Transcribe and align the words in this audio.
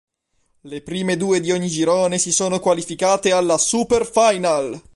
Le 0.61 0.81
prime 0.81 1.15
due 1.15 1.39
di 1.39 1.51
ogni 1.51 1.67
girone 1.67 2.17
si 2.17 2.31
sono 2.31 2.59
qualificate 2.59 3.31
alla 3.31 3.59
"Super 3.59 4.03
Final". 4.03 4.81